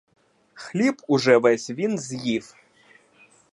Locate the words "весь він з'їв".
1.37-2.55